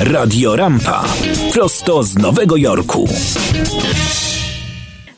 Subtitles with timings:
[0.00, 1.04] Radio Rampa.
[1.52, 3.08] Prosto z Nowego Jorku.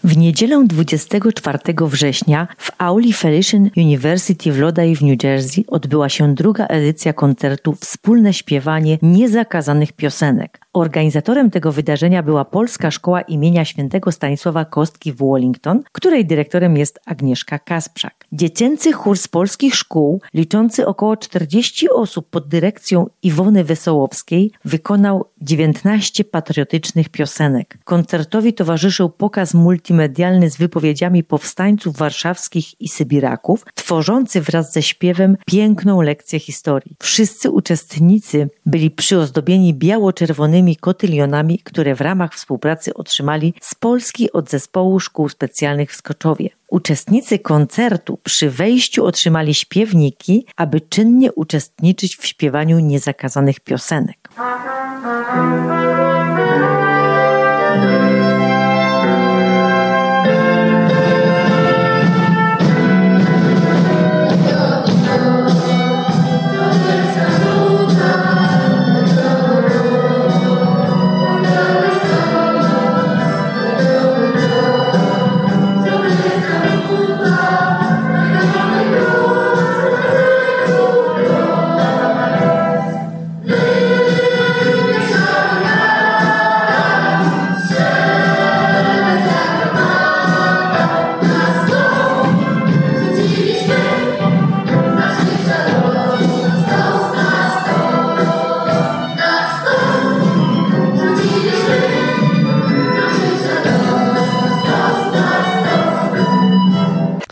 [0.05, 6.34] W niedzielę 24 września w auli Felician University w Lodi w New Jersey odbyła się
[6.34, 10.61] druga edycja koncertu Wspólne śpiewanie niezakazanych piosenek.
[10.77, 17.01] Organizatorem tego wydarzenia była Polska Szkoła imienia świętego Stanisława Kostki w Wallington, której dyrektorem jest
[17.07, 18.27] Agnieszka Kasprzak.
[18.33, 26.25] Dziecięcy chór z polskich szkół, liczący około 40 osób pod dyrekcją Iwony Wesołowskiej, wykonał 19
[26.25, 27.79] patriotycznych piosenek.
[27.84, 36.03] Koncertowi towarzyszył pokaz multimedialny z wypowiedziami powstańców warszawskich i Sybiraków, tworzący wraz ze śpiewem piękną
[36.03, 36.97] lekcję historii.
[37.03, 45.01] Wszyscy uczestnicy byli przyozdobieni biało-czerwonymi kotylionami, które w ramach współpracy otrzymali z Polski od zespołu
[45.01, 46.48] szkół specjalnych w Skoczowie.
[46.69, 54.29] Uczestnicy koncertu przy wejściu otrzymali śpiewniki, aby czynnie uczestniczyć w śpiewaniu niezakazanych piosenek.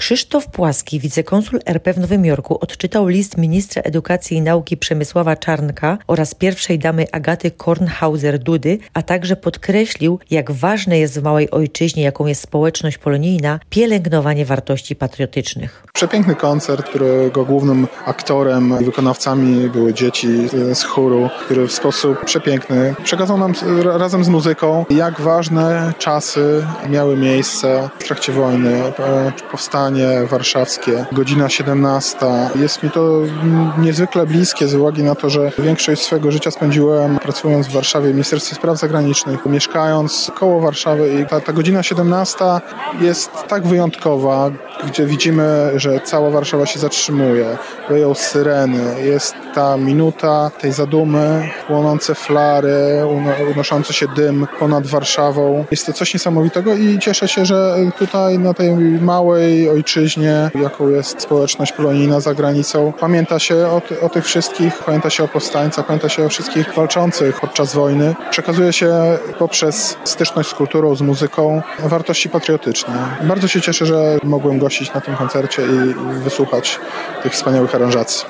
[0.04, 5.98] Кшиштоф Płaski, wicekonsul RP w Nowym Jorku, odczytał list ministra edukacji i nauki Przemysława Czarnka
[6.06, 12.26] oraz pierwszej damy Agaty Kornhauser-Dudy, a także podkreślił, jak ważne jest w małej ojczyźnie, jaką
[12.26, 15.86] jest społeczność polonijna, pielęgnowanie wartości patriotycznych.
[15.92, 20.28] Przepiękny koncert, którego głównym aktorem i wykonawcami były dzieci
[20.74, 23.52] z chóru, który w sposób przepiękny przekazał nam
[23.84, 28.82] razem z muzyką, jak ważne czasy miały miejsce w trakcie wojny,
[29.50, 32.16] powstania Powstanie Warszawskie, godzina 17.
[32.56, 33.20] Jest mi to
[33.78, 38.12] niezwykle bliskie z uwagi na to, że większość swojego życia spędziłem pracując w Warszawie w
[38.12, 42.44] Ministerstwie Spraw Zagranicznych, mieszkając koło Warszawy i ta, ta godzina 17
[43.00, 44.50] jest tak wyjątkowa,
[44.86, 52.14] gdzie widzimy, że cała Warszawa się zatrzymuje, wyją syreny, jest ta minuta tej zadumy, płonące
[52.14, 53.02] flary,
[53.54, 55.64] unoszący się dym ponad Warszawą.
[55.70, 61.20] Jest to coś niesamowitego i cieszę się, że tutaj na tej małej ojczyźnie, jaką jest
[61.20, 66.08] społeczność polonijna za granicą, pamięta się o, o tych wszystkich, pamięta się o powstańcach, pamięta
[66.08, 68.14] się o wszystkich walczących podczas wojny.
[68.30, 72.94] Przekazuje się poprzez styczność z kulturą, z muzyką wartości patriotyczne.
[73.22, 76.80] Bardzo się cieszę, że mogłem gościć na tym koncercie i wysłuchać
[77.22, 78.26] tych wspaniałych aranżacji.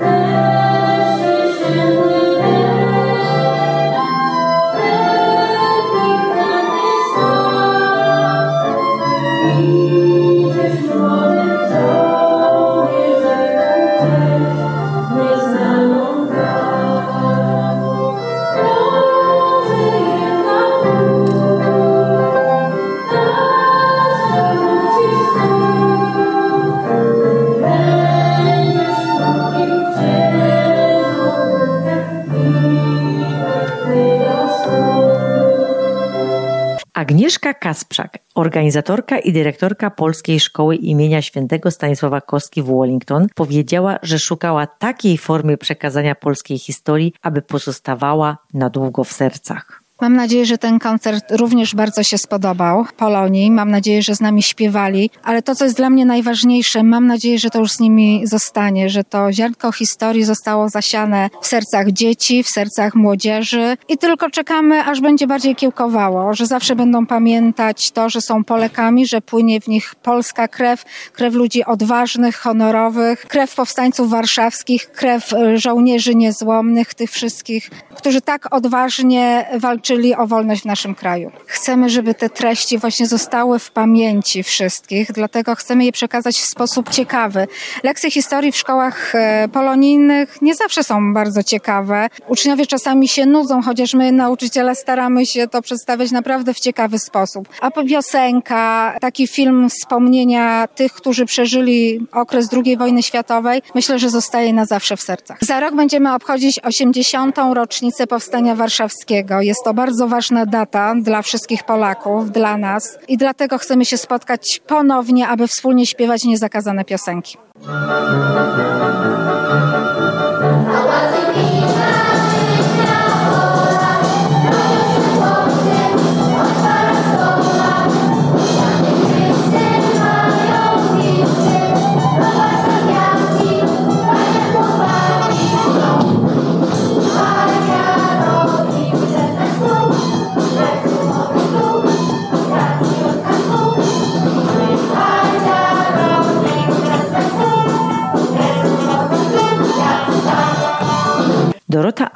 [36.95, 44.19] Agnieszka Kasprzak, organizatorka i dyrektorka Polskiej Szkoły imienia świętego Stanisława Kostki w Wellington, powiedziała, że
[44.19, 49.84] szukała takiej formy przekazania polskiej historii, aby pozostawała na długo w sercach.
[50.01, 53.51] Mam nadzieję, że ten koncert również bardzo się spodobał Polonii.
[53.51, 57.39] Mam nadzieję, że z nami śpiewali, ale to, co jest dla mnie najważniejsze, mam nadzieję,
[57.39, 62.43] że to już z nimi zostanie, że to ziarnko historii zostało zasiane w sercach dzieci,
[62.43, 68.09] w sercach młodzieży i tylko czekamy, aż będzie bardziej kiełkowało, że zawsze będą pamiętać to,
[68.09, 70.83] że są Polekami, że płynie w nich polska krew,
[71.13, 78.53] krew ludzi odważnych, honorowych, krew powstańców warszawskich, krew e, żołnierzy niezłomnych, tych wszystkich, którzy tak
[78.53, 81.31] odważnie walczyli walczyli o wolność w naszym kraju.
[81.45, 86.89] Chcemy, żeby te treści właśnie zostały w pamięci wszystkich, dlatego chcemy je przekazać w sposób
[86.89, 87.47] ciekawy.
[87.83, 92.07] Lekcje historii w szkołach e, polonijnych nie zawsze są bardzo ciekawe.
[92.27, 97.49] Uczniowie czasami się nudzą, chociaż my nauczyciele staramy się to przedstawiać naprawdę w ciekawy sposób.
[97.61, 104.53] A piosenka, taki film wspomnienia tych, którzy przeżyli okres II wojny światowej, myślę, że zostaje
[104.53, 105.37] na zawsze w sercach.
[105.41, 107.37] Za rok będziemy obchodzić 80.
[107.53, 109.41] rocznicę Powstania Warszawskiego.
[109.41, 114.61] Jest to bardzo ważna data dla wszystkich Polaków, dla nas i dlatego chcemy się spotkać
[114.67, 117.37] ponownie, aby wspólnie śpiewać niezakazane piosenki.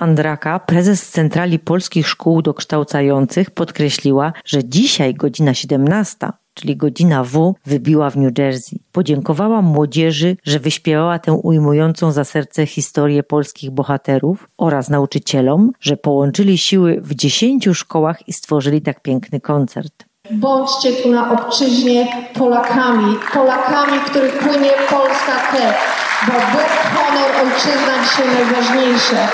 [0.10, 6.18] Dorota Andraka, prezes Centrali Polskich Szkół Dokształcających, podkreśliła, że dzisiaj godzina 17
[6.54, 8.80] czyli godzina W, wybiła w New Jersey.
[8.92, 16.58] Podziękowała młodzieży, że wyśpiewała tę ujmującą za serce historię polskich bohaterów oraz nauczycielom, że połączyli
[16.58, 20.06] siły w dziesięciu szkołach i stworzyli tak piękny koncert.
[20.32, 28.28] Bądźcie tu na obczyźnie Polakami, Polakami, których płynie polska krew bo Bóg, honor, ojczyzna dzisiaj
[28.36, 29.28] najważniejsze.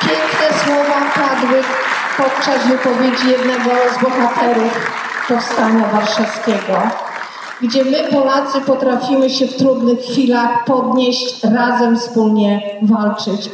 [0.00, 1.62] Piękne słowa padły
[2.16, 4.90] podczas wypowiedzi jednego z bohaterów
[5.28, 6.78] Powstania Warszawskiego,
[7.62, 13.50] gdzie my Polacy potrafimy się w trudnych chwilach podnieść, razem wspólnie walczyć.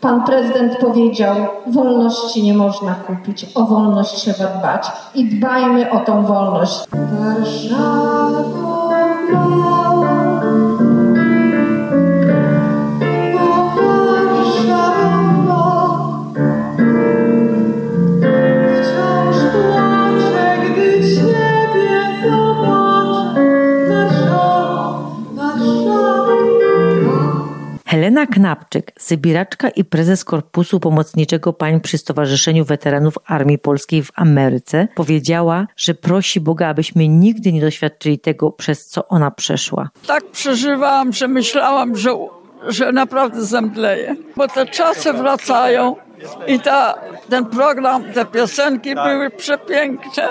[0.00, 6.26] Pan prezydent powiedział, wolności nie można kupić, o wolność trzeba dbać i dbajmy o tą
[6.26, 6.78] wolność.
[6.92, 8.54] Warszawa.
[28.34, 35.66] Knapczyk, sybiraczka i prezes Korpusu Pomocniczego Pań przy Stowarzyszeniu Weteranów Armii Polskiej w Ameryce, powiedziała,
[35.76, 39.90] że prosi Boga, abyśmy nigdy nie doświadczyli tego, przez co ona przeszła.
[40.06, 42.10] Tak przeżywałam, że myślałam, że,
[42.68, 45.96] że naprawdę zemdleję, bo te czasy wracają.
[46.46, 46.94] I ta,
[47.30, 50.28] ten program, te piosenki były przepiękne,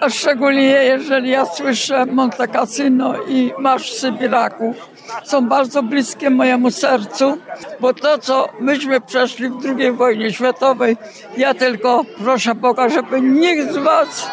[0.00, 4.76] a szczególnie jeżeli ja słyszę Monte Cassino i Marsz Sybiraków.
[5.24, 7.38] Są bardzo bliskie mojemu sercu,
[7.80, 10.96] bo to, co myśmy przeszli w II wojnie światowej,
[11.36, 14.30] ja tylko proszę Boga, żeby nikt z Was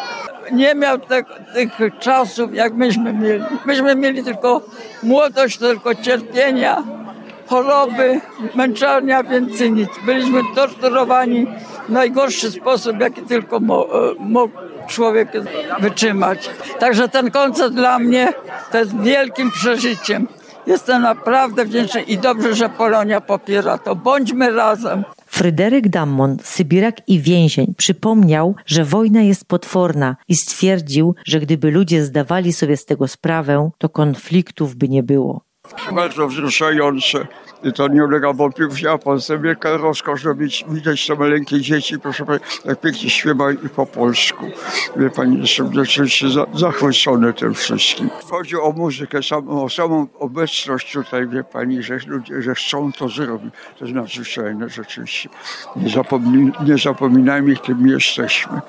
[0.52, 1.24] nie miał te,
[1.54, 3.44] tych czasów, jak myśmy mieli.
[3.64, 4.62] Myśmy mieli tylko
[5.02, 6.82] młodość, tylko cierpienia,
[7.46, 8.20] choroby,
[8.54, 9.88] męczarnia, więcej nic.
[10.06, 11.46] Byliśmy torturowani
[11.88, 13.60] w najgorszy sposób, jaki tylko
[14.18, 14.58] mógł
[14.88, 15.28] człowiek
[15.80, 16.50] wytrzymać.
[16.78, 18.32] Także ten koncert dla mnie
[18.72, 20.28] to jest wielkim przeżyciem.
[20.66, 23.96] Jestem naprawdę wdzięczny i dobrze, że Polonia popiera to.
[23.96, 25.04] Bądźmy razem.
[25.26, 32.04] Fryderyk Dammon, Sybirak i więzień, przypomniał, że wojna jest potworna i stwierdził, że gdyby ludzie
[32.04, 35.43] zdawali sobie z tego sprawę, to konfliktów by nie było.
[35.92, 37.26] Bardzo wzruszające
[37.64, 42.00] i to nie ulega wątpliwości, a pan sobie wielka rozkosz robić, widać te maleńkie dzieci,
[42.00, 44.46] proszę pani, jak pięknie śpiewają i po polsku.
[44.96, 48.10] Wie pani, jestem rzeczywiście za, zachwycony tym wszystkim.
[48.30, 53.08] Chodzi o muzykę, samą, o samą obecność tutaj, wie pani, że ludzie, że chcą to
[53.08, 53.54] zrobić.
[53.78, 55.28] To jest nadzwyczajne rzeczywiście.
[55.76, 58.60] Nie, zapomni, nie zapominajmy, kim jesteśmy.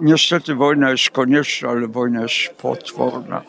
[0.00, 3.42] Niestety wojna jest konieczna, ale wojna jest potworna.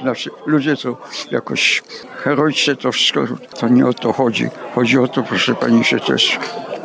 [0.00, 0.96] Znaczy, ludzie to
[1.30, 1.82] jakoś
[2.16, 3.24] heroicznie to wszystko,
[3.60, 4.48] to nie o to chodzi.
[4.74, 6.26] Chodzi o to, proszę pani, że to jest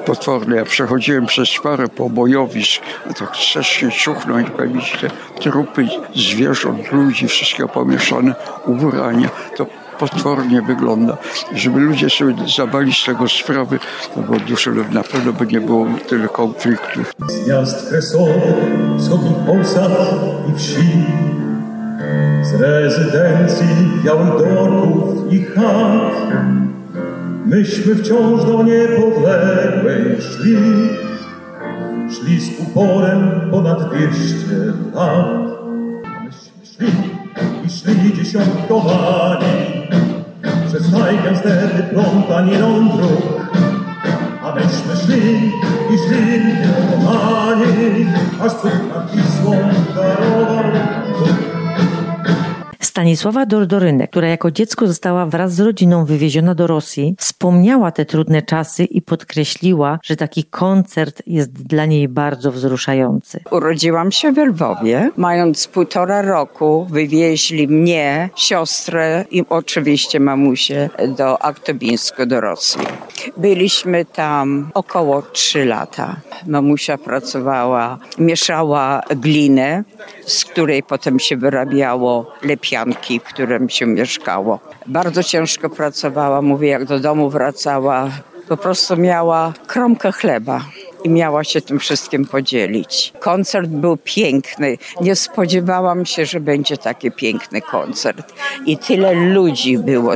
[0.06, 0.56] potworne.
[0.56, 7.70] Ja przechodziłem przez parę pobojowisk, a tak strasznie ciuchnąć, widzicie, te trupy zwierząt, ludzi, wszystkiego
[7.70, 9.30] pomieszane, ubrania.
[9.58, 9.66] To
[10.00, 11.18] potwornie wygląda.
[11.56, 13.80] Żeby ludzie sobie zdawali z tego sprawy,
[14.16, 17.14] no bo dużo na pewno by nie było tyle konfliktów.
[17.28, 18.56] Z miast kresowych,
[19.00, 19.92] wschodnich Polsat
[20.50, 21.06] i wsi
[22.44, 23.68] z rezydencji
[24.04, 26.14] białych dorków i chat.
[27.46, 30.58] Myśmy wciąż do niepodległej szli,
[32.10, 34.56] szli z uporem ponad dwieście
[34.94, 35.50] lat.
[36.24, 36.88] Myśmy szli
[37.66, 39.82] i szli dziesiątkowani
[40.68, 43.52] przez najgęstety plątanin dróg.
[44.44, 45.52] A myśmy szli
[45.94, 48.08] i szli niepokonani
[48.42, 49.52] a cud nad Wisłą
[49.96, 50.64] darował
[52.92, 58.42] Stanisława Dordorynek, która jako dziecko została wraz z rodziną wywieziona do Rosji, wspomniała te trudne
[58.42, 63.40] czasy i podkreśliła, że taki koncert jest dla niej bardzo wzruszający.
[63.52, 65.12] Urodziłam się w Lwowie.
[65.18, 72.82] Mając półtora roku wywieźli mnie, siostrę i oczywiście mamusię do Aktobińsko do Rosji.
[73.38, 76.16] Byliśmy tam około trzy lata.
[76.48, 79.84] Mamusia pracowała, mieszała glinę,
[80.26, 82.34] z której potem się wyrabiało
[82.86, 84.60] lepianki, w którym się mieszkało.
[84.88, 88.10] Bardzo ciężko pracowała, mówię, jak do domu wracała,
[88.48, 90.62] po prostu miała kromkę chleba
[91.04, 93.14] i miała się tym wszystkim podzielić.
[93.20, 94.78] Koncert był piękny.
[95.02, 98.34] Nie spodziewałam się, że będzie taki piękny koncert.
[98.66, 100.14] I tyle ludzi było.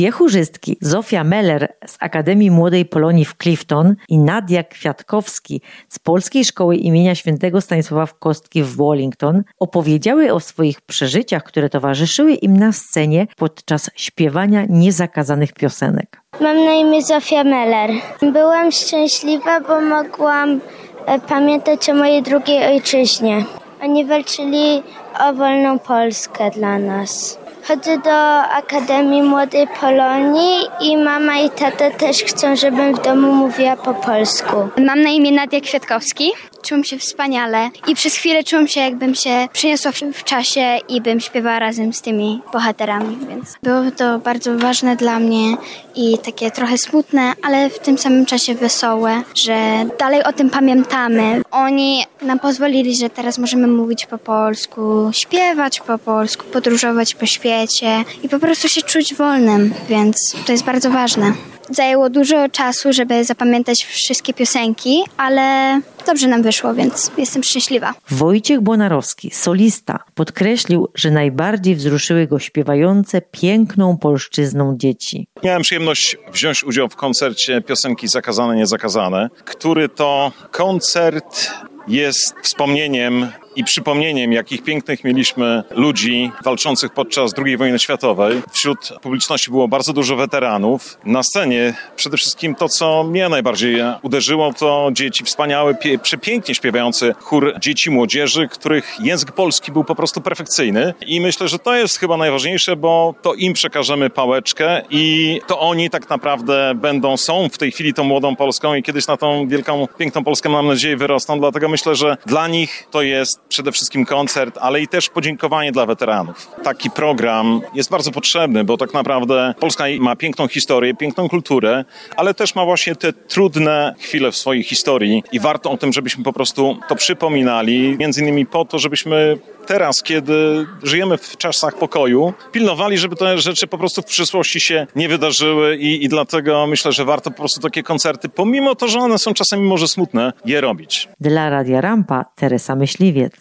[0.00, 6.44] Dwie chórzystki, Zofia Meller z Akademii Młodej Polonii w Clifton i Nadia Kwiatkowski z Polskiej
[6.44, 12.56] Szkoły imienia świętego Stanisława w Kostki w Wallington, opowiedziały o swoich przeżyciach, które towarzyszyły im
[12.56, 16.20] na scenie podczas śpiewania niezakazanych piosenek.
[16.40, 17.90] Mam na imię Zofia Meller.
[18.32, 20.60] Byłam szczęśliwa, bo mogłam
[21.06, 23.44] e, pamiętać o mojej drugiej ojczyźnie.
[23.82, 24.82] Oni walczyli
[25.20, 27.40] o wolną Polskę dla nas.
[27.70, 33.76] Chodzę do Akademii Młodej Polonii i mama i tata też chcą, żebym w domu mówiła
[33.76, 34.56] po polsku.
[34.86, 36.30] Mam na imię Nadia Kwiatkowski.
[36.62, 41.20] Czułam się wspaniale i przez chwilę czułam się, jakbym się przeniosła w czasie i bym
[41.20, 45.56] śpiewała razem z tymi bohaterami, więc było to bardzo ważne dla mnie
[45.94, 51.42] i takie trochę smutne, ale w tym samym czasie wesołe, że dalej o tym pamiętamy.
[51.50, 57.26] Oni nam pozwolili, że teraz możemy mówić po polsku, śpiewać po polsku, podróżować po
[57.60, 61.32] świecie i po prostu się czuć wolnym, więc to jest bardzo ważne.
[61.70, 67.94] Zajęło dużo czasu, żeby zapamiętać wszystkie piosenki, ale dobrze nam wyszło, więc jestem szczęśliwa.
[68.10, 75.26] Wojciech Bonarowski, solista, podkreślił, że najbardziej wzruszyły go śpiewające piękną polszczyzną dzieci.
[75.42, 81.50] Miałem przyjemność wziąć udział w koncercie piosenki Zakazane, Niezakazane, który to koncert
[81.88, 83.28] jest wspomnieniem
[83.60, 88.42] i przypomnieniem, jakich pięknych mieliśmy ludzi walczących podczas II wojny światowej.
[88.52, 90.98] Wśród publiczności było bardzo dużo weteranów.
[91.04, 97.54] Na scenie przede wszystkim to, co mnie najbardziej uderzyło, to dzieci wspaniałe, przepięknie śpiewający chór
[97.60, 100.94] dzieci młodzieży, których język polski był po prostu perfekcyjny.
[101.06, 105.90] I myślę, że to jest chyba najważniejsze, bo to im przekażemy pałeczkę i to oni
[105.90, 109.88] tak naprawdę będą, są w tej chwili tą młodą Polską i kiedyś na tą wielką,
[109.98, 111.40] piękną Polskę mam nadzieję wyrosną.
[111.40, 115.86] Dlatego myślę, że dla nich to jest przede wszystkim koncert, ale i też podziękowanie dla
[115.86, 116.48] weteranów.
[116.62, 121.84] Taki program jest bardzo potrzebny, bo tak naprawdę Polska ma piękną historię, piękną kulturę,
[122.16, 126.24] ale też ma właśnie te trudne chwile w swojej historii i warto o tym, żebyśmy
[126.24, 132.32] po prostu to przypominali, między innymi po to, żebyśmy teraz, kiedy żyjemy w czasach pokoju,
[132.52, 136.92] pilnowali, żeby te rzeczy po prostu w przyszłości się nie wydarzyły i, i dlatego myślę,
[136.92, 140.60] że warto po prostu takie koncerty, pomimo to, że one są czasami może smutne, je
[140.60, 141.08] robić.
[141.20, 143.39] Dla Radia Rampa Teresa Myśliwiec.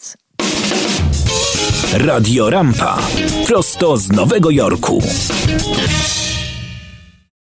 [1.94, 2.98] Radio Rampa.
[3.48, 5.02] Prosto z Nowego Jorku.